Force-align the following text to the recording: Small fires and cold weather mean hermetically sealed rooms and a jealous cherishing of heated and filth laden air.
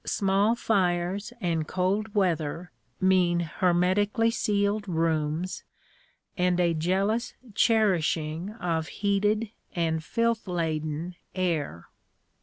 Small 0.03 0.55
fires 0.55 1.31
and 1.39 1.67
cold 1.67 2.15
weather 2.15 2.71
mean 2.99 3.41
hermetically 3.41 4.31
sealed 4.31 4.87
rooms 4.87 5.63
and 6.35 6.59
a 6.59 6.73
jealous 6.73 7.35
cherishing 7.53 8.49
of 8.53 8.87
heated 8.87 9.51
and 9.75 10.03
filth 10.03 10.47
laden 10.47 11.13
air. 11.35 11.87